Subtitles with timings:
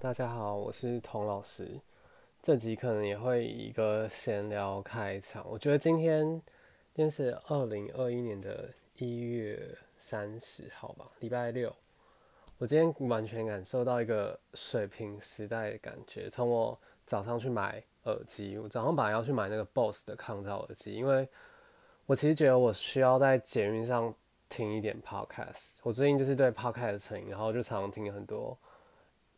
[0.00, 1.80] 大家好，我是童老师。
[2.40, 5.44] 这集可能也会以一个闲聊开场。
[5.50, 6.24] 我觉得今天
[6.94, 11.74] 今天是二零二一年的一月三十号吧，礼拜六。
[12.58, 16.30] 我今天完全感受到一个水平时代的感觉。
[16.30, 21.28] 从我早上去买耳机，我早上本来要去买那个 BOSS 的抗噪耳机，因为
[22.06, 24.14] 我其实觉得我需要在捷运上
[24.48, 25.72] 听一点 Podcast。
[25.82, 28.56] 我最近就是对 Podcast 成瘾，然后就常常听很多。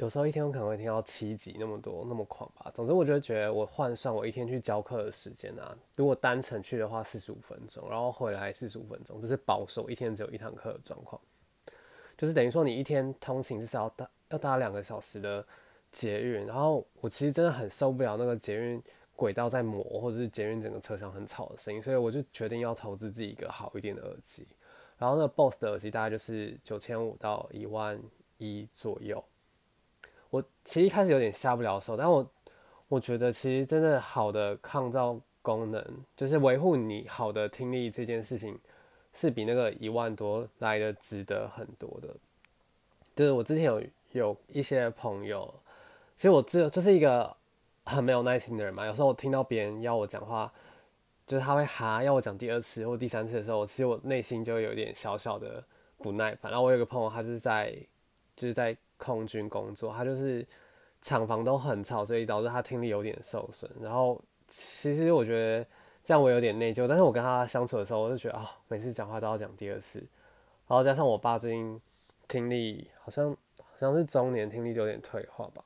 [0.00, 2.70] 有时候一天我可能会听到七集那么多那么狂吧。
[2.72, 11.20] 总之，我就觉得我换算我一天去教课的时间啊，如果单程去的话四十五分钟，然后回来四十五分钟，这是保守一天只有一堂课的状况。
[12.16, 15.46] 就是等于说你一天通勤至少要搭要搭两个小时的
[15.92, 18.82] 捷运，然后我其实真的很受不了那个捷运
[19.14, 24.48] 轨道在磨，或者是捷运整个车厢很吵的声音，所以我就决定要投资自己一个好一点的耳机。
[24.96, 28.00] 然后那 BOSS 的耳机大概就是九千五到一万
[28.38, 29.22] 一左右。
[30.30, 32.24] 我其实一开始有点下不了手，但我
[32.86, 35.84] 我觉得其实真的好的抗噪功能，
[36.16, 38.56] 就是维护你好的听力这件事情，
[39.12, 42.08] 是比那个一万多来的值得很多的。
[43.16, 43.82] 就是我之前有
[44.12, 45.52] 有一些朋友，
[46.16, 47.36] 其实我这就是一个
[47.84, 48.86] 很没有耐心的人嘛。
[48.86, 50.52] 有时候我听到别人要我讲话，
[51.26, 55.64] 就是他会哈要我讲第二次或第三次的时候，其实我内心就有点小小的
[55.98, 56.52] 不耐烦。
[56.52, 57.76] 然后我有个朋友，他是在
[58.36, 58.76] 就是在。
[59.00, 60.46] 空军工作，他就是
[61.00, 63.68] 厂房都很吵，所以导致他听力有点受损。
[63.80, 65.66] 然后其实我觉得
[66.04, 69.98] 这样我有点内疚，但是我跟他相处的时候，我就觉得啊，每次讲话都要讲第二次。
[70.68, 71.80] 然后加上我爸最近
[72.28, 75.64] 听力好像好像是中年听力有点退化吧。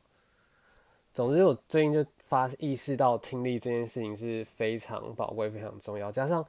[1.12, 6.10] 总之我最近就发意识到听力这件事情是非常宝贵、非常重要。
[6.10, 6.44] 加上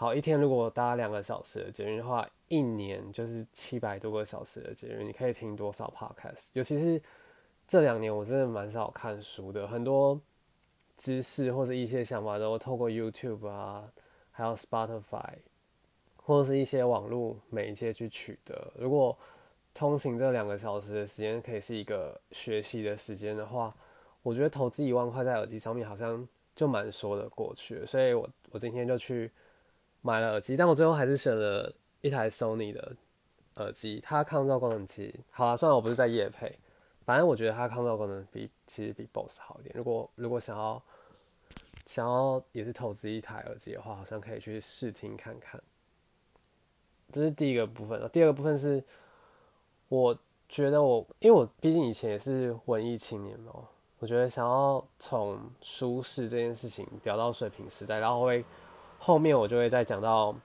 [0.00, 2.26] 好一天如果搭两个小时的捷运的话。
[2.48, 6.48] 一年就是七百多个小时的节日，你可以听多少 podcast？
[6.54, 7.00] 尤其是
[7.68, 10.20] 这两年，我真的蛮少看书的，很多
[10.96, 13.88] 知识或者一些想法都透过 YouTube 啊，
[14.32, 15.34] 还有 Spotify
[16.16, 18.72] 或者是一些网络媒介去取得。
[18.74, 19.16] 如果
[19.72, 23.72] 通勤这两个小时的时间可以是一个学习的时间的话，
[24.24, 26.26] 我觉得投资一万块在耳机上面好像
[26.56, 27.86] 就蛮说得过去。
[27.86, 29.30] 所以我我今天就去
[30.02, 31.72] 买了耳机，但我最后还是选了。
[32.02, 32.96] 一台 Sony 的
[33.56, 36.50] 耳机，它抗噪功能其实好了，虽然我不是在夜配，
[37.04, 39.74] 反正我觉得它抗噪功能比其实比 BOSS 好一点。
[39.76, 40.82] 如果如果想要
[41.84, 45.62] 想要也是投资一台耳机的话，好像可以去试听看看。
[47.12, 48.00] 这是第一个部分。
[48.10, 48.82] 第二个部分是，
[49.90, 50.18] 我
[50.48, 53.52] 觉得我因为我毕竟以前也是文艺青年嘛，
[53.98, 58.42] 我觉得想要从舒适这件事情聊到水平时代，然后会
[59.00, 60.36] 后面我就会再讲到。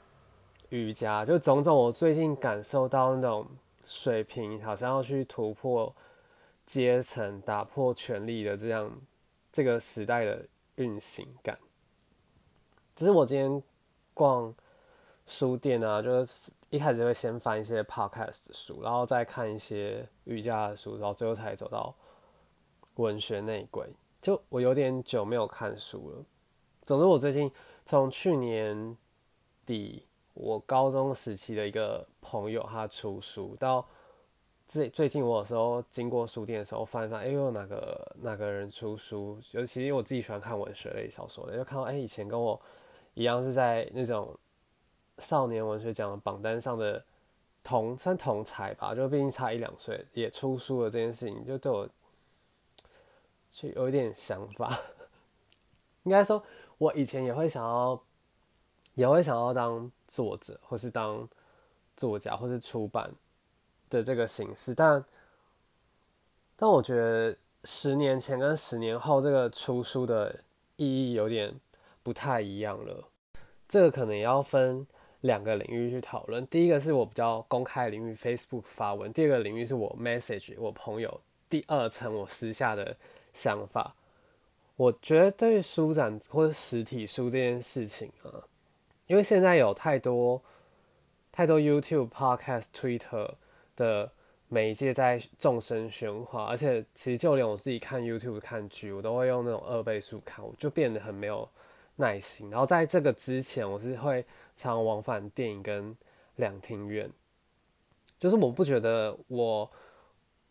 [0.69, 3.45] 瑜伽就种种，我最近感受到那种
[3.85, 5.95] 水平，好像要去突破
[6.65, 8.91] 阶层、打破权力的这样
[9.53, 10.43] 这个时代的
[10.75, 11.57] 运行感。
[12.95, 13.63] 只是我今天
[14.15, 14.53] 逛
[15.27, 16.33] 书店啊，就是
[16.71, 21.93] 一开始会先翻一些 podcast 的书，然后再看一些瑜伽的书，然后最后才走到
[22.95, 23.87] 文学内鬼。
[24.19, 26.25] 就我有点久没有看书了。
[26.85, 27.49] 总之，我最近
[27.85, 28.97] 从去年
[29.65, 30.05] 底。
[30.37, 33.87] 我高中时期的一个朋友，他出书到
[34.67, 39.39] 最最近，我有时候经过书店的时候翻翻，哎呦，哪个哪个人出书？
[39.53, 42.61] 尤其我自己喜欢看文学类小说的，就看到哎，以前跟我
[43.13, 44.37] 一样是在那种
[45.19, 47.01] 少年文学奖榜单上的
[47.63, 51.87] 同算同才吧，就毕竟差一两岁，也出书了这件事情，就对我
[53.51, 54.77] 就有一点想法。
[56.03, 56.43] 应该说，
[56.77, 58.01] 我以前也会想要。
[58.93, 61.27] 也会想要当作者，或是当
[61.97, 63.11] 作家，或是出版
[63.89, 65.03] 的这个形式，但
[66.55, 70.39] 但我觉得十年前跟十年后这个出书的
[70.77, 71.53] 意义有点
[72.03, 73.09] 不太一样了。
[73.67, 74.87] 这个可能也要分
[75.19, 76.47] 两个领域去讨论。
[76.47, 81.19] 第一个是我比较公开领域，Facebook 发文；第二个领域是我 message 我朋友，
[81.49, 82.95] 第二层我私下的
[83.33, 83.93] 想法。
[84.75, 88.43] 我觉得对书展或者实体书这件事情啊。
[89.07, 90.41] 因为现在有太多
[91.31, 93.35] 太多 YouTube、Podcast、Twitter
[93.75, 94.11] 的
[94.47, 101.47] 媒介在众声喧哗，而且其实就连我自己看 YouTube 看剧，我都会用那种二倍速看，我就变得很没有
[101.97, 102.49] 耐心。
[102.49, 104.25] 然后在这个之前，我是会
[104.55, 105.95] 常往返电影跟
[106.37, 107.09] 两厅院，
[108.17, 109.69] 就是我不觉得我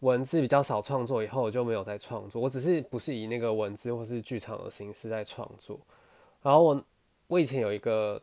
[0.05, 5.79] 文字比较少创作以后我就没有再创作，我只是不是以那个文字或是剧场的形式在创作。
[6.43, 6.85] 然后我
[7.27, 8.21] 我以前有一个。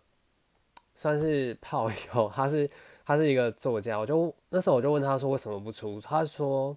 [0.94, 2.70] 算是炮友，他是
[3.06, 6.00] 他是一个作家，我就那时候我就问他说为什么不出？
[6.02, 6.76] 他说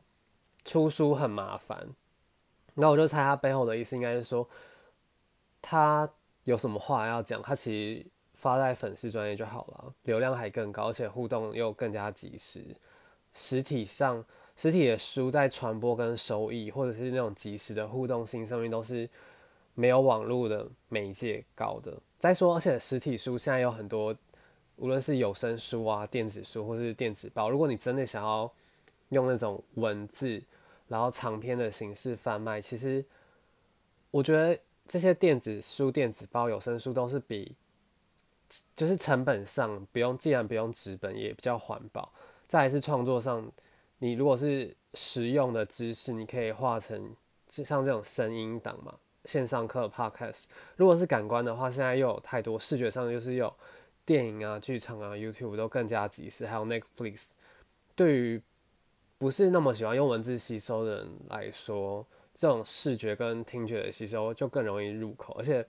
[0.65, 1.87] 出书很麻烦。
[2.75, 4.49] 那我就猜他背后的意思应该是说，
[5.61, 6.09] 他
[6.45, 12.65] 有什么话要讲，他其实发在粉丝专业就好了，流量还更高，而且互动又更加及时。
[13.35, 14.25] 实体上，
[14.57, 19.09] 实体的书在传播跟收益，或者是那种及时的互动性上面，都是
[19.75, 21.97] 没有网络的媒介高的。
[22.19, 24.15] 再说，而且实体书现在有很多，
[24.77, 28.51] 无论是有声书啊、电子书或是电子报，如果你真的想要
[29.11, 30.43] 用那种文字，
[30.89, 33.05] 然后长篇的形式贩卖，其实
[34.11, 37.55] 我觉得这些电子书、电子报、有声书都是比，
[38.77, 42.13] 就是成本上不用，既然不用纸本，也比较环保。
[42.47, 43.51] 再是创作上，
[44.05, 47.17] 你如果是实用的知识，你可以画成
[47.49, 50.45] 像这种声音档嘛，线上课 podcast。
[50.77, 53.51] 如果是感官的话，现在又有太多视觉上，就是有
[54.05, 57.29] 电影啊、剧场啊、YouTube 都更加及时，还有 Netflix。
[57.95, 58.43] 对于
[59.17, 65.67] 不是那么喜欢用文字吸收的人来说，这种视觉跟听觉的吸收就更容易入口，而且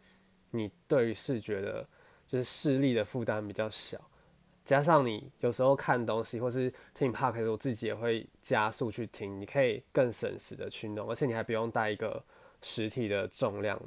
[0.52, 1.88] 你对于视觉的，
[2.28, 3.98] 就是视力的负担比较小。
[4.66, 12.22] 加上你有时候看东西或是听 podcast，我自己也会加速去听，你可以更省时的去弄，而且你还不用带一个
[12.64, 13.80] 实体的重量。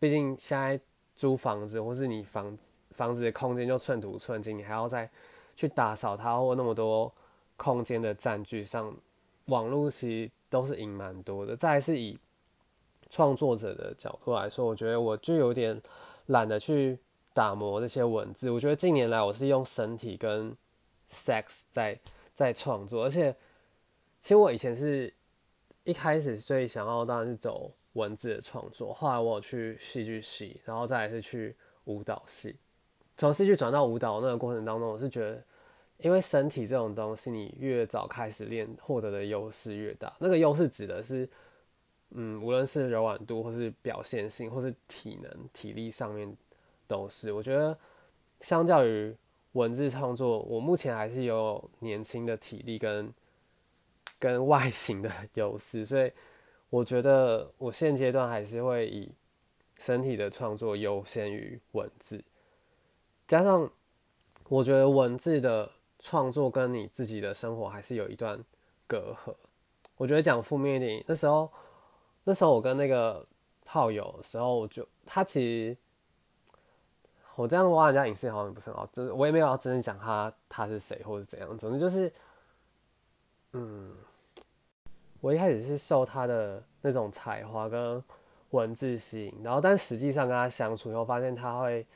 [0.00, 0.78] 毕竟现在
[1.14, 2.58] 租房子或是你房
[2.90, 5.08] 房子的空间就寸土寸金，你还要再
[5.54, 7.10] 去打扫它或那么多
[7.56, 8.92] 空间的占据上，
[9.44, 11.56] 网络其实都是赢蛮多的。
[11.56, 12.18] 再是以
[13.08, 15.80] 创作者的角度来说，我觉得我就有点
[16.26, 16.98] 懒得去。
[17.36, 20.56] 打磨这些文字，我觉得近年来我是用身体跟
[21.10, 22.00] sex 在
[22.32, 23.30] 在创作，而且
[24.22, 25.12] 其实我以前是
[25.84, 31.54] 一开始最想要当然是走文字的创作，后来我有去戏剧系，然后再来是去
[31.84, 32.56] 舞蹈系，
[33.18, 35.44] 从戏剧转到舞蹈那个过程当中，我是觉得，
[35.98, 40.10] 因为身体这种东西，你越早开始练，获得的优势越大。
[40.18, 41.28] 那个优势指的是，
[42.12, 46.34] 嗯，无论是柔软度，或是表现性，或是体能、体力上面。
[46.86, 47.76] 都是，我觉得
[48.40, 49.14] 相较于
[49.52, 53.12] 文字创作，我目前还是有年轻的体力跟
[54.18, 56.12] 跟外形的 优势，所以
[56.70, 59.10] 我觉得我现阶段还是会以
[59.78, 62.22] 身体的创作优先于文字。
[63.26, 63.70] 加上
[64.48, 68.38] 我觉得文字的创作跟你自己的生活还是有一段
[68.86, 69.34] 隔阂。
[69.96, 71.50] 我觉得讲负面一点，那时候
[72.24, 73.26] 那时候我跟那个
[73.64, 75.76] 炮友的时候，我就他其实。
[77.36, 82.10] 我这样挖人家隐私好像不是很好，真我也没有要真的讲他他是谁或者怎样，总之就是，
[83.52, 83.94] 嗯，
[85.20, 88.02] 我一开始是受他的那种才华跟
[88.52, 91.86] 文字吸引，然后但实际上跟他相处以后，发现他会，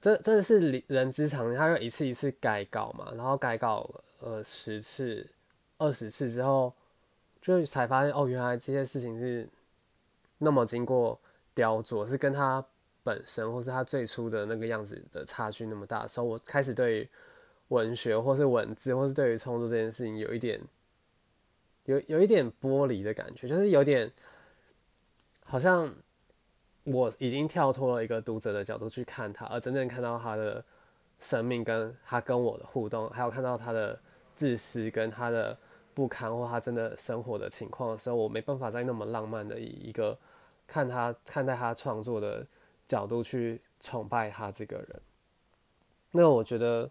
[0.00, 3.90] 这真的是人之常情，他会一次一次改稿嘛，然后改稿
[4.20, 5.28] 呃十次、
[5.78, 6.72] 二十次之后，
[7.42, 9.48] 就才发现哦，原来这些事情是
[10.38, 11.18] 那么经过
[11.54, 12.64] 雕琢，是跟他。
[13.04, 17.06] 本身，或是他最初的那个样子的差距那么大的时候，我开始对
[17.68, 20.58] 文学，或是文字，或是对于创作这件事情有一点，
[21.84, 24.10] 有有一点剥离的感觉，就是有点
[25.44, 25.94] 好像
[26.84, 30.64] 我已经跳脱了一个读者的角度去看他，而真正看到他的
[31.20, 34.00] 生命，跟他跟我的互动，还有看到他的
[34.34, 35.54] 自私跟他的
[35.92, 40.18] 不堪，或他真的生活的情况的时候，我没办法再那么浪漫的以一个
[40.66, 42.46] 看他看待他创作的。
[42.86, 45.00] 角度去崇拜他这个人，
[46.10, 46.90] 那我觉得，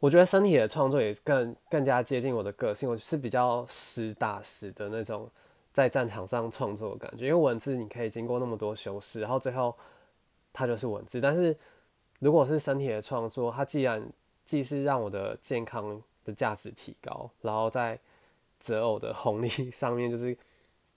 [0.00, 2.88] 我觉得身体的创作也更更加接近我的个性。
[2.88, 5.30] 我是比较实打实的那种
[5.72, 9.76] 在战场上创作的感觉，因为文字你可以经过那么多修饰，然后最后
[10.52, 11.20] 它就是文字。
[11.20, 11.56] 但是
[12.18, 14.06] 如果是身体的创作，它既然
[14.44, 17.98] 既是让我的健康的价值提高，然后在
[18.58, 20.36] 择偶的红利 上面就是。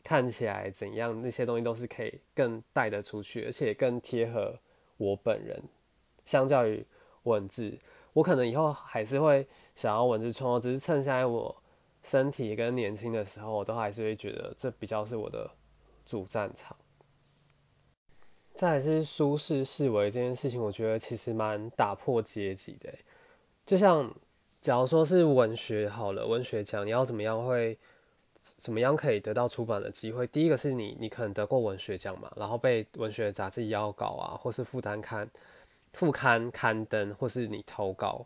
[0.07, 1.21] 看起来怎样？
[1.21, 4.57] 那些东西都是可以更带得出去，而且更贴合
[4.95, 5.61] 我本人。
[6.23, 6.85] 相较于
[7.23, 7.77] 文字，
[8.13, 9.45] 我可能以后还是会
[9.75, 11.53] 想要文字创作，只是趁现在我
[12.03, 15.51] 身体跟年轻的时候，我都还是会觉得这比较是我的
[16.05, 16.73] 主战场。
[18.53, 22.89] 再是舒适视为这件事情，我觉得其实蛮打破阶级的。
[23.65, 24.09] 就像
[24.61, 27.77] 假如说是文学好了，文学奖你要怎么样会？
[28.55, 30.25] 怎么样可以得到出版的机会？
[30.27, 35.29] 第一个是你，你可能得过文学奖嘛，然后被文学杂志邀稿啊，或是副刊刊、
[35.93, 38.25] 副刊刊登，或是你投稿，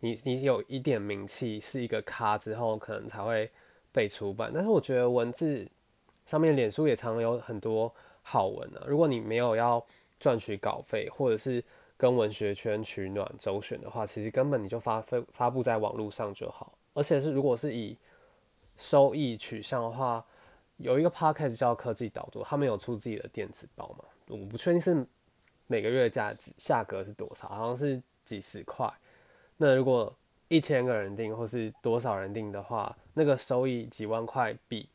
[0.00, 3.50] 你你有一点名气，是一个咖之后，可能才会
[3.92, 4.50] 被出版。
[4.52, 5.66] 但是我觉得文字
[6.26, 7.92] 上面，脸书也常有很多
[8.22, 8.84] 好文啊。
[8.86, 9.84] 如果你没有要
[10.18, 11.62] 赚取稿费，或者是
[11.96, 16.72] 跟文学圈取暖周旋的话，其实根本你就发发发布在网络上就好。
[16.94, 17.96] 而且是如果是以
[18.76, 20.24] 收益取向的话，
[20.76, 24.04] 有一个 podcast 叫科技导读，他们有出自己的电子报嘛？
[24.28, 25.06] 我不确定是
[25.66, 28.92] 每个月价值价格是多少，好像是几十块。
[29.56, 30.12] 那如果
[30.48, 34.88] 一千个人订或是多少人订的话，那个收益几万块比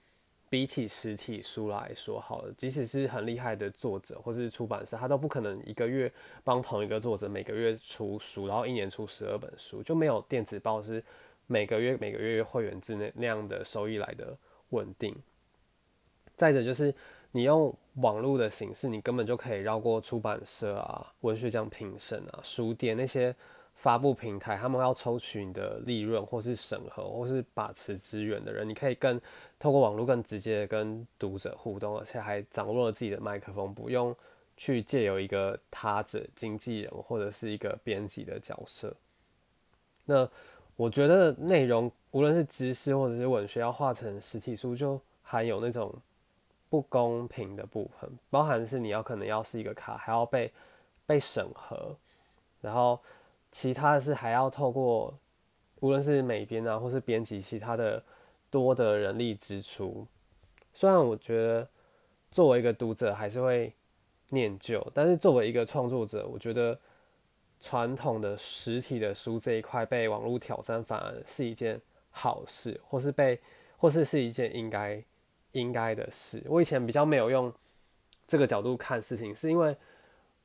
[0.50, 6.12] 比起实体书来说好了，即使是很厉害的作者或是出版社，他都不可能一个月
[6.43, 11.03] 帮同一个作者每个月出书，然后一年出十二本书，就没有电子报是
[11.50, 14.38] 每个月每个月会员制那那样的收益来的
[14.70, 15.13] 稳定。
[16.36, 16.94] 再者就是
[17.32, 23.36] 你用网络的形式，你根本就可以绕过出版社啊、文学奖评审啊、书店那些。
[23.75, 29.18] 发布平台，他们要抽取你的利润，或是审核，或是把持资源的人，你可以更
[29.58, 34.13] 透过网络更直接的跟读者互动，而且还掌握了自己的麦克风，不用
[34.58, 38.94] 去借由一个他者、经纪人或者是一个编辑的角色。
[40.03, 40.29] 那
[40.79, 45.93] 我觉得内容无论是知识或者是文学，要画成实体书，就还有那种
[46.69, 50.50] 不公平的部分，包含是你要可能要是一个卡，还要被
[51.05, 51.93] 被审核，
[52.62, 52.98] 然后。
[53.51, 55.12] 其他的是还要透过，
[55.79, 58.03] 无论是美编啊，或是编辑，其他的
[58.51, 60.05] 多的人力支出。
[60.71, 61.67] 虽然我觉得
[62.29, 63.74] 作为一个读者还是会
[64.29, 66.79] 念旧，但是作为一个创作者，我觉得
[67.60, 73.39] 传统的实体的书这一块被网络挑战，反而是一件好事，或是被，
[73.78, 75.04] 或是是一件应该
[75.51, 76.44] 应该的事。
[76.48, 77.54] 我以前比较没有用
[78.28, 79.75] 这个角度看事情，是因为。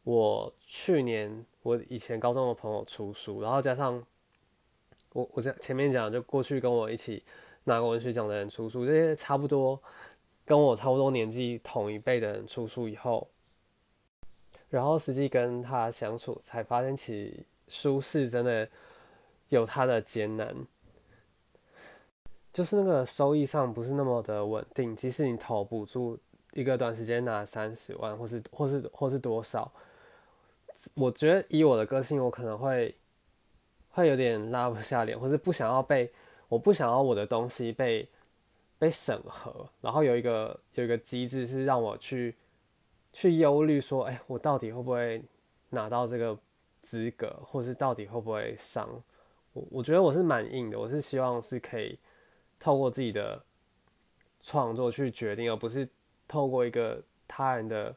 [0.07, 4.05] 我去年我以前高中的朋友出书，然后加上
[5.15, 7.25] 我我在前面讲，就过去跟我一起
[7.65, 9.83] 拿过文学奖的人出书，这些差不多
[10.45, 13.27] 跟我差不多年纪同一辈的人出书以后，
[14.75, 18.69] 然后实际跟他相处，才发现其舒适真的
[19.49, 20.53] 有它的艰难，
[22.53, 26.19] 就是那个收益上不是那么的稳定，即使你投补助
[26.55, 29.71] 一个短时间拿三十万，或是或是或是多少。
[30.95, 32.93] 我觉得以我的个性，我可能会
[33.91, 36.13] 会有点拉不下脸，或是不想要被，
[36.49, 38.09] 我不想要我的东西被
[38.77, 42.35] 被审核，然后有一个有一个机制是让我去
[43.15, 45.25] 去忧虑说，哎，我到底会不会
[45.71, 46.39] 拿到这个
[46.83, 48.87] 资格，或是到底会不会上？
[49.55, 51.99] 我我觉得我是蛮硬的，我是希望是可以
[52.61, 53.43] 透过自己的
[54.43, 55.89] 创作去决定，而不是
[56.29, 57.97] 透过一个他人的。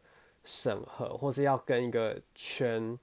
[0.50, 2.98] 审核，或是要跟一个圈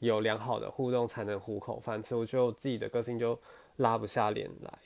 [0.00, 2.16] 有良好的互动才能糊口饭吃。
[2.16, 3.38] 我觉得我自己的个性就
[3.76, 4.78] 拉不下脸来。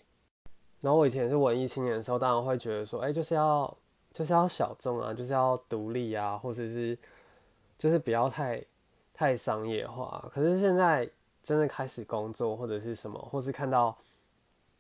[0.83, 3.75] 然后我以前是文艺青年的时候，当然会觉得说，哎，就是要
[4.17, 6.99] 就是要小众啊，就是要独立啊，或者是
[7.77, 8.65] 就是不要太
[9.13, 10.27] 太商业化。
[10.33, 11.09] 可是现在
[11.43, 13.95] 真的开始工作或者是什么，或是看到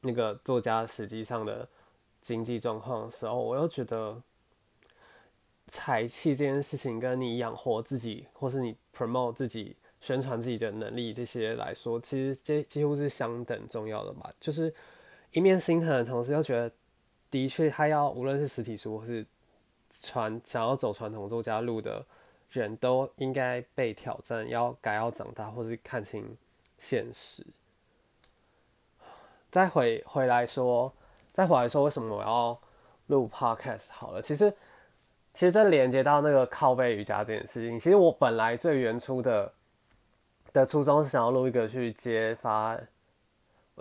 [0.01, 1.69] 那个作家实际上的
[2.23, 4.23] 经济状况的时候，我又觉得。
[5.69, 14.33] 财气这件事情，跟你养活自己，或是你 promote 自己、宣传自己的能力这些来说，其实这几乎是相等重要的吧。
[14.39, 14.73] 就是
[15.33, 16.73] 一面心疼的同时，又觉得
[17.37, 19.27] 的确他要无论是实体书或是
[19.91, 22.05] 传想要走传统作家路的
[22.51, 26.37] 人都应该被挑战，要改要长大，或是看清
[26.79, 27.45] 现实。
[29.51, 30.93] 再回回来说，
[31.33, 32.59] 再回来说，为什么我要
[33.09, 34.23] 录 podcast 好了？
[34.23, 34.53] 其实。
[35.39, 37.79] 其实这连接到那个靠背瑜伽这件事情。
[37.79, 39.53] 其实我本来最原初的
[40.51, 42.75] 的初衷是想要录一个去揭发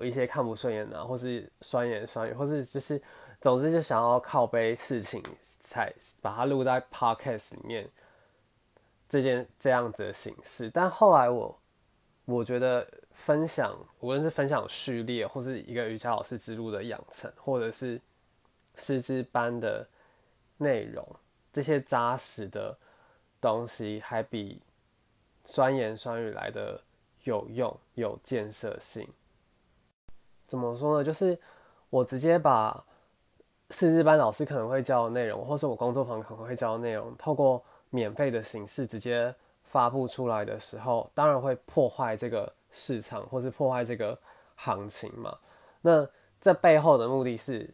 [0.02, 3.02] 一些看不顺眼的，或是酸言酸语，或是就是
[3.42, 7.90] 总之就想要靠背事情，才把它录在 podcast 里面
[9.08, 10.70] 这件这样子的形式。
[10.70, 11.60] 但后来我
[12.26, 18.02] 我觉得分享，无论是分享序列，或是一个瑜伽老师之路的养成，或者是
[18.76, 19.88] 师资班的
[20.58, 21.08] 内容。
[21.54, 22.78] 这些扎实的
[23.40, 24.62] 东西还比
[25.46, 26.82] 酸言酸语来的
[27.24, 29.08] 有用、有建设性。
[30.46, 31.04] 怎么说呢？
[31.04, 31.40] 就是
[31.90, 32.84] 我直接把
[33.76, 44.18] 四日班老师可能会教的内容，或是我工作坊可能会教的内容，透过免费的形式直接发布出来的时候，当然会破坏这个市场，或是破坏这个
[44.56, 45.38] 行情嘛。
[45.82, 46.08] 那
[46.40, 47.70] 这背后的目的是，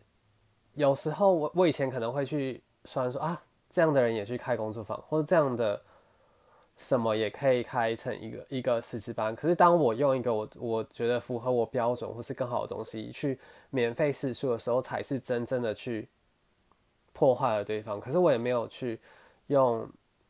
[0.74, 3.39] 有时候我我以前可能会去虽然说啊。
[3.74, 5.81] 这样的人也去开工作坊，或者这样的
[6.78, 9.36] 什么也可以开成一个一个师资班。
[9.36, 16.08] 可是当我用一个我我觉得符合我标准或是更好的东西去免费试出的时候，才是真正的去
[17.13, 18.00] 破坏了对方。
[18.00, 19.00] 可是我也没有去
[19.48, 19.88] 用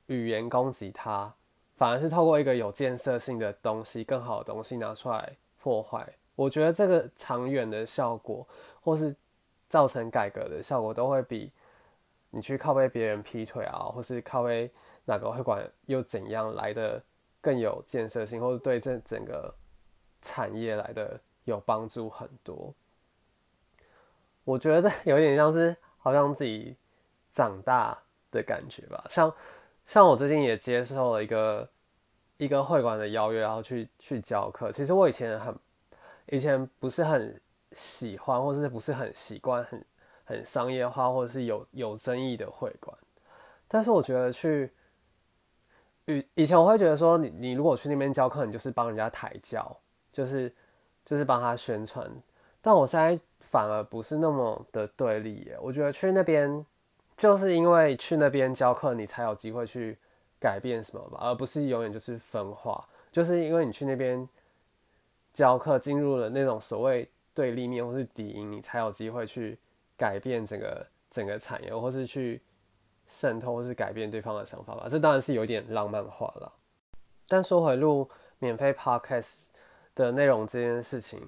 [0.08, 1.34] 语言攻击他，
[1.78, 6.08] 反而是透过一个有建设性的东西、更好的东西拿出来破坏。
[6.36, 8.46] 我觉得这个长远的效果，
[8.82, 9.16] 或是
[9.70, 11.52] 造成改革的效果，都会比
[12.30, 14.70] 你去靠背别人劈腿啊，或是靠背
[15.06, 17.02] 哪个会馆又怎样来的
[17.42, 19.54] 更有建设性，或者对这整个
[20.22, 22.74] 产业来的有帮助很多。
[24.44, 26.76] 我觉得这有点像是好像自己
[27.32, 27.98] 长大
[28.32, 29.34] 的感觉吧，像
[29.86, 31.70] 像我最近也接受了一个
[32.38, 34.72] 一个会馆的邀约，然后去去教课。
[34.72, 35.56] 其实我以前很
[36.28, 37.40] 以前不是很
[37.74, 39.86] 喜欢，或者是不是很习惯很
[40.26, 42.98] 很商业化或者是有有争议的会馆。
[43.68, 44.72] 但是我觉得去
[46.06, 49.76] 以以前我会觉得说，你你如果去那边教课，你就是帮人家抬轿，
[50.12, 50.54] 就是
[51.06, 52.10] 就是帮他宣传。
[52.62, 53.20] 但我现在。
[53.52, 55.58] 反而不是那么的对立耶。
[55.60, 56.66] 我觉得去那边，
[57.18, 59.98] 就是因为去那边教课，你才有机会去
[60.40, 62.88] 改变什么吧，而不是永远就是分化。
[63.12, 64.26] 就是因为你去那边
[65.34, 69.60] 教课，进入了那种所谓对立面或是敌营，你才有机会去
[69.98, 72.42] 改变整个整个产业，或是去
[73.12, 74.88] 渗透或是改变对方的想法吧。
[74.90, 76.52] 这当然是有点浪漫化了。
[77.28, 79.44] 但说回录免费 podcast
[79.94, 81.22] 的内容这件事情。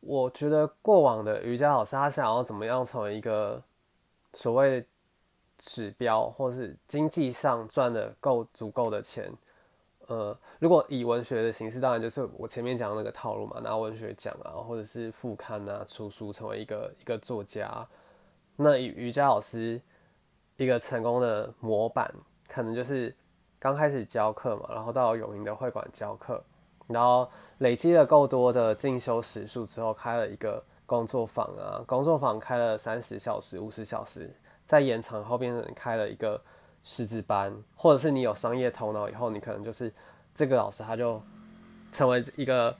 [0.00, 3.62] 我觉得过往的瑜伽老师，他想要怎么样成为一个
[4.32, 4.84] 所谓
[5.58, 9.32] 指标，或是经济上赚的够足够的钱，
[10.08, 17.86] 呃，如果以文学的形式，当然就是我前面讲的那个套路嘛，拿文学奖啊，或者是副刊啊，出书成为一个一个作家。
[18.56, 19.80] 那瑜伽老师
[20.56, 22.12] 一个成功的模板，
[22.48, 23.14] 可能就是
[23.58, 26.42] 刚开始教课嘛，然后到有名的会馆教课。
[26.88, 34.30] 然后累积了够多的进修时数之后，开了一个工作坊啊，工作坊开了三十小时、五十小时，
[34.66, 36.38] 在延长后变成开了一个
[36.82, 39.90] 师资班，或者是你有商业头脑以后，你可能就是
[40.34, 41.22] 这个老师他就
[41.92, 42.76] 成为一个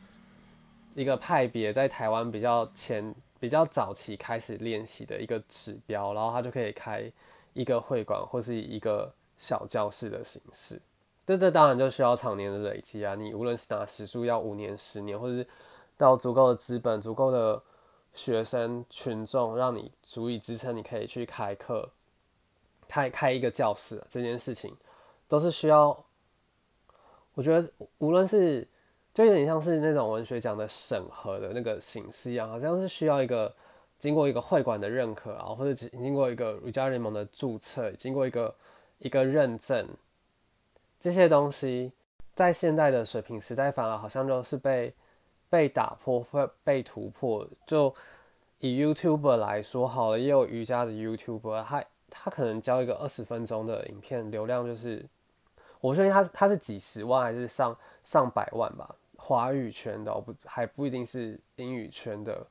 [0.94, 7.10] 一个派别，在台湾比较前、比较早期开始练习的一个指标，然后他就可以开
[7.52, 10.80] 一个会馆或是一个小教室的形式。
[11.24, 13.14] 这这当然就需要常年的累积啊！
[13.14, 15.46] 你无论是拿时数要五年、十年，或者是
[15.96, 17.62] 到足够的资本、足够的
[18.12, 21.88] 学生群众，让你足以支撑，你可以去开课、
[22.88, 24.76] 开开一个教室，这件事情
[25.28, 26.04] 都是需要。
[27.34, 28.66] 我觉得无论是
[29.14, 33.54] 就有点像是那种文学奖的审核的那个形式一样，好像是需要一个
[34.02, 38.52] 经过一个会馆的认可啊，或者经过一个儒家联盟的注册，经过一个
[38.98, 39.88] 一个认证。
[40.98, 41.92] 这些东西
[42.34, 44.92] 在现代的水平时代，反而好像就是被
[45.48, 47.46] 被打破或被突破。
[47.64, 47.94] 就
[48.58, 55.06] 以 YouTuber 来说好了，也有瑜伽的 YouTuber，他他可能教一个二十分钟的影片，流量就是
[55.80, 58.96] 我相信他他是几十万还是上上百万吧。
[59.16, 62.44] 华语圈的不还不一定是英语圈的，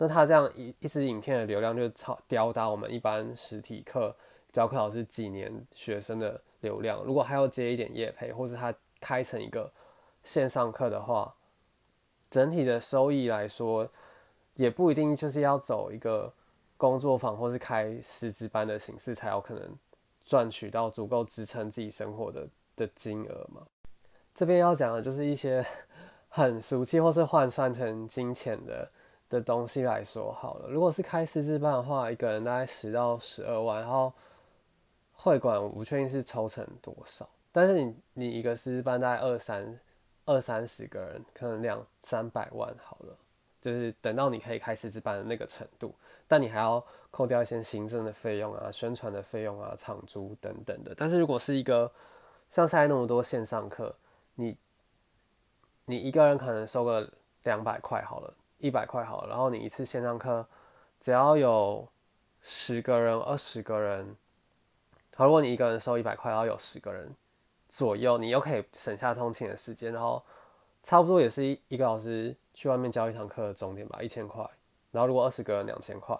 [0.00, 4.16] 那他这样一一支影片的流量就超吊打我们一般实体课
[4.50, 6.40] 教课老师几年学生的。
[6.62, 9.72] 流量，如果还要接一点业配，或是他开成一个
[10.22, 11.34] 线上课的话，
[12.30, 13.88] 整体的收益来说，
[14.56, 16.30] 也不一定就是要走一个
[16.76, 19.74] 工作坊或是开师资班的形式，才有可能
[20.26, 23.62] 赚取到足够支撑自己生活的的金额嘛。
[24.34, 25.64] 这边要讲的就是一些
[26.28, 28.86] 很俗气或是换算成金钱的
[29.30, 30.68] 的东西来说好了。
[30.68, 34.12] 如果是开师资班的话，一个人大概十到十二万，然后。
[35.22, 39.78] 会馆我不确定是抽成多少，但是你你一个师资班大概二三
[40.24, 43.14] 二三十个人，可能两三百万好了，
[43.60, 45.94] 就是等到你可以开师资班的那个程度，
[46.26, 50.94] 但你还要扣掉一些行政的费用啊、宣传的费用啊、场租等等的。
[50.96, 51.92] 但是如果是一个
[52.48, 53.94] 像现在那么多线上课，
[54.36, 54.56] 你
[55.84, 57.12] 你一个人可能收个
[57.42, 60.46] 两百块好了，一百块好，然后你一次线上课
[61.00, 61.88] 只要有
[62.40, 64.16] 十个人、二十个人。
[65.16, 67.14] 好，如果你一个人收一百块，然后有十个人
[67.68, 70.22] 左右，你又可以省下通勤的时间，然后
[70.82, 74.48] 差不多也是一一个老师去外面教一堂课的终点吧，一千块。
[74.92, 76.18] 然后如果二十个人两千块，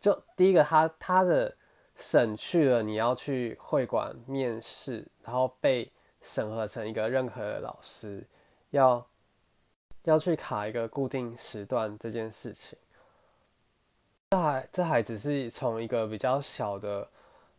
[0.00, 1.56] 就第一个他他的
[1.96, 8.24] 省去了你要去会馆面试，然后被审核成一个任何的老师，
[8.70, 9.04] 要
[10.04, 12.78] 要去卡一个固定时段这件事情。
[14.30, 17.08] 这还这还只是从一个比较小的。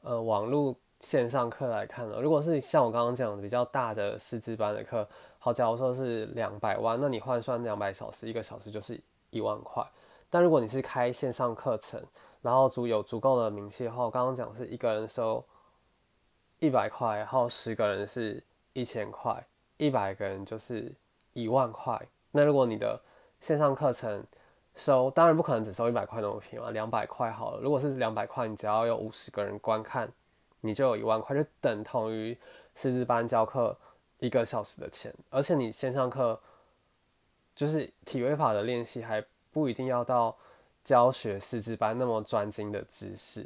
[0.04, 9.00] 呃，网络线上课来看呢，如果是像我刚刚讲的比较大的师资班的课，好，假如说是两百万，那你换算两百小时，一个小时就是
[9.30, 9.86] 一万块。
[10.28, 12.04] 但如果你是开线上课程，
[12.42, 15.46] 然后足有足够的名气的话，我刚刚讲是一个人收
[16.58, 19.46] 一百块，然后十个人是一千块，
[19.78, 20.92] 一百个人就是
[21.34, 22.02] 一万块。
[22.32, 23.00] 那如果你的
[23.40, 24.24] 线上课程
[24.76, 27.60] 收，当然不可能只收一百块那么便宜嘛，两百块好了。
[27.60, 30.10] 如果是两百块，你只要有五十个人观看，
[30.62, 32.38] 你就有一万块，就等同于
[32.74, 33.78] 师资班教课
[34.20, 35.14] 一个小时的钱。
[35.30, 36.40] 而且你线上课
[37.54, 40.34] 就是体位法的练习，还不一定要到
[40.86, 43.46] 教学师资班那么专精的知识。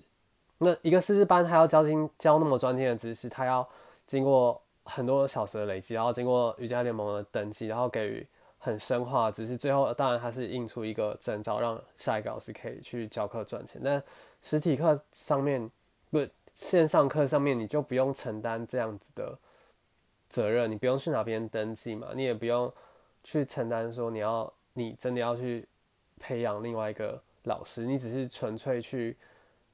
[0.59, 3.67] 那一个师资班，他要教精教那么专精的知识，他要
[4.05, 8.27] 经过很多小时的累积，然后经过瑜伽联盟的登记，然后给予。
[8.65, 13.80] 很深化，只是最后当然它是印出一个证照，让下一个老师可以去教课赚钱。
[13.86, 14.01] 但
[14.41, 15.69] 实体课上面
[16.10, 19.38] 不线上课上面，你就不用承担这样子的
[20.28, 22.73] 责任，你不用去哪边登记嘛，你也不用
[23.23, 25.67] 去承担说你要你真的要去
[26.19, 29.15] 培养另外一个老师，你只是纯粹去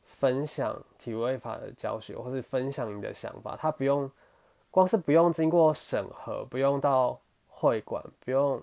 [0.03, 3.55] 分享体位法的教学，或是分享你的想法。
[3.55, 4.11] 他不用
[4.69, 8.61] 光是不用经过审核，不用到会馆，不用。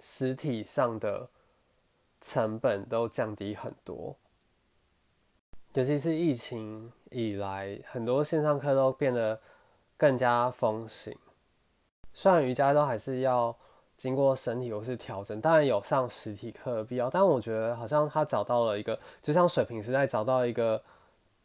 [0.00, 1.28] 实体上的
[2.20, 4.16] 成本都降低很多，
[5.74, 9.40] 尤其是疫情以来，很多线上课都变得
[9.96, 11.16] 更加风行。
[12.12, 13.56] 虽然瑜伽都还是要
[13.96, 20.82] 经过身体或是调整，当然有上实体课的必要，但我觉得好像他找到了一个，就像水平时代找到一个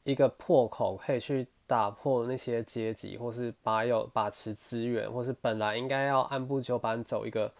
[0.03, 7.51] 一个破口，可以去打破那些阶级，或是把有把持资源，或是本来应该要按部就班走一个。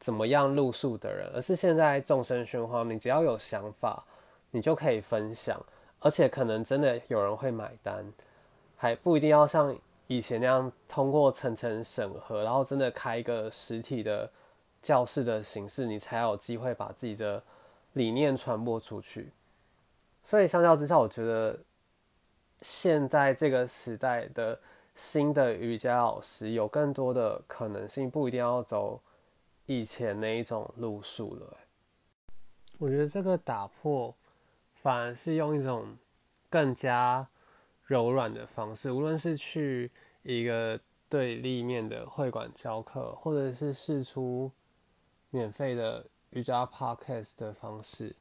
[0.00, 4.02] 怎么样路数的人，而是现在众生喧哗，你只要有想法，
[4.50, 5.62] 你就可以分享，
[6.00, 8.02] 而且可能真的有人会买单，
[8.78, 14.28] 还不一定要像以前那样通过层层审核，然后真的开一个实体的
[14.80, 17.42] 教室的形式，你才有机会把自己的
[17.92, 19.30] 理念传播出去。
[20.24, 21.58] 所以相较之下，我觉得
[22.62, 24.58] 现在这个时代的
[24.94, 28.98] 新的瑜伽老师有更多的可能性，不一定要走。
[29.70, 31.56] 以前那一种路数了，
[32.78, 34.12] 我觉得这个打破
[34.74, 35.96] 反而是用一种
[36.48, 37.28] 更加
[37.84, 39.92] 柔软的方式，无论是去
[40.24, 44.50] 一个对立面的会馆教课，或者是试出
[45.30, 48.16] 免费的瑜伽 podcast 的方式，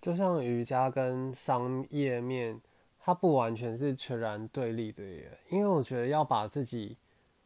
[0.00, 2.60] 就像瑜伽跟商业面，
[2.98, 6.96] 它不完全是全然对立的耶，因为我觉得要把自己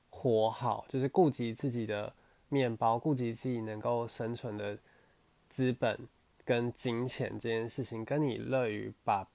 [0.09, 2.15] 活好，就是顾及自己的。
[2.51, 4.77] 面包，顾及自己能够生存的
[5.49, 5.99] 资本
[6.45, 9.27] 跟金钱这件事情，跟你乐于把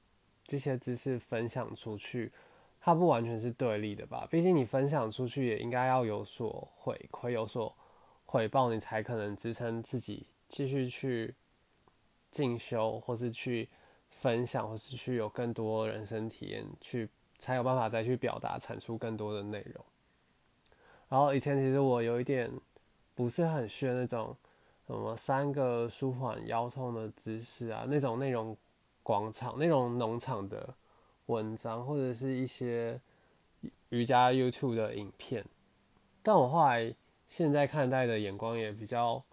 [0.43, 2.31] 这些知识分享出去，
[2.81, 4.27] 它不完全是对立的吧？
[4.29, 7.73] 毕竟你分享出去也应该要有所回馈，有所
[8.25, 11.33] 回报，你才可能支撑自己继续去
[12.31, 13.69] 进修，或是去
[14.09, 19.85] 分享，或是去有更多人生体验，去才有办法再去表达、产出更多的内容。
[21.07, 22.51] 然后以前其实我有一点。
[23.15, 24.35] 不是很炫那种，
[24.85, 28.55] 什么三个舒缓腰痛的姿势啊，那种内容
[29.01, 30.75] 广场、那种农场的
[31.27, 32.99] 文章，或者是一些
[33.87, 35.45] 瑜伽 YouTube 的影片。
[36.21, 36.93] 但我后来
[37.25, 39.23] 现在看待的眼光也比较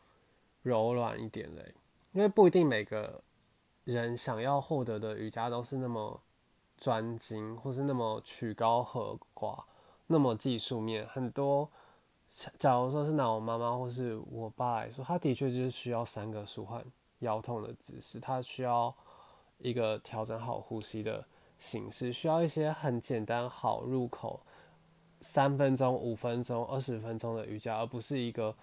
[0.63, 1.75] 柔软一点嘞，
[2.13, 3.21] 因为不一定每个
[3.85, 6.21] 人想要获得的瑜伽都是那么
[6.79, 9.65] 专精，或是那么曲高和寡，
[10.07, 11.69] 那么技术面很多。
[12.59, 16.83] 假如说是拿我妈妈或是我爸来说，他的确就是需要三个舒缓
[17.19, 18.93] 腰痛的姿势，他需要
[19.59, 21.23] 一个调整好呼吸的
[21.59, 24.41] 形式，需要一些很简单好入口，
[25.21, 28.55] 三分钟、五分钟、二十分钟的瑜伽，而不是一个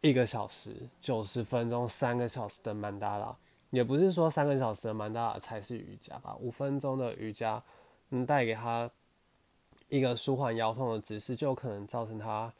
[0.00, 3.36] 一个小时、九十分钟、三个小时的曼达拉，
[3.68, 7.62] 也不是说三个小时的曼达拉才是瑜伽吧，五分钟的瑜伽
[8.08, 8.90] 能带给他
[9.90, 12.50] 一个舒缓腰痛的姿势，就可能造成他。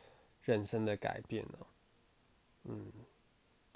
[0.46, 1.58] 人生的改变呢？
[2.64, 2.92] 嗯，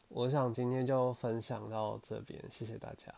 [0.08, 3.12] 我想今天就分享到这边，谢谢大家。